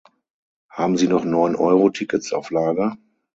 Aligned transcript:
Haben 0.71 0.97
Sie 0.97 1.07
noch 1.07 1.25
Neun-Euro-Tickets 1.25 2.33
auf 2.33 2.49
Lager? 2.49 2.97